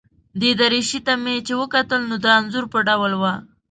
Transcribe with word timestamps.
دې 0.39 0.51
درویشي 0.59 0.99
ته 1.07 1.13
مې 1.23 1.35
چې 1.47 1.53
وکتل، 1.61 2.01
نو 2.09 2.15
د 2.23 2.25
انځور 2.37 2.65
په 2.73 2.79
ډول 2.87 3.13
وه. 3.21 3.33